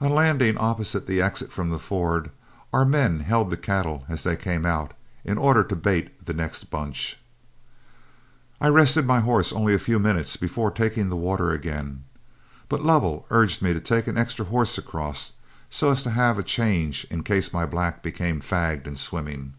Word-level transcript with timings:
On 0.00 0.12
landing 0.12 0.56
opposite 0.58 1.08
the 1.08 1.20
exit 1.20 1.50
from 1.50 1.70
the 1.70 1.80
ford, 1.80 2.30
our 2.72 2.84
men 2.84 3.18
held 3.18 3.50
the 3.50 3.56
cattle 3.56 4.04
as 4.08 4.22
they 4.22 4.36
came 4.36 4.64
out, 4.64 4.92
in 5.24 5.38
order 5.38 5.64
to 5.64 5.74
bait 5.74 6.24
the 6.24 6.32
next 6.32 6.70
bunch. 6.70 7.18
I 8.60 8.68
rested 8.68 9.06
my 9.06 9.18
horse 9.18 9.52
only 9.52 9.74
a 9.74 9.80
few 9.80 9.98
minutes 9.98 10.36
before 10.36 10.70
taking 10.70 11.08
the 11.08 11.16
water 11.16 11.50
again, 11.50 12.04
but 12.68 12.84
Lovell 12.84 13.26
urged 13.30 13.60
me 13.60 13.72
to 13.72 13.80
take 13.80 14.06
an 14.06 14.16
extra 14.16 14.44
horse 14.44 14.78
across, 14.78 15.32
so 15.68 15.90
as 15.90 16.04
to 16.04 16.10
have 16.10 16.38
a 16.38 16.44
change 16.44 17.04
in 17.10 17.24
case 17.24 17.52
my 17.52 17.66
black 17.66 18.04
became 18.04 18.38
fagged 18.40 18.86
in 18.86 18.94
swimming. 18.94 19.54